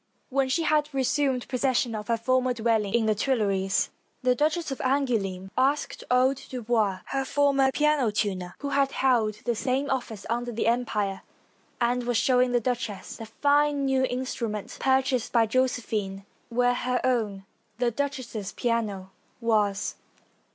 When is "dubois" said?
6.49-7.01